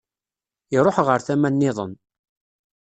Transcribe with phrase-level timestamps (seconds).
[0.77, 1.93] Iruḥ ɣer tama-nniḍen.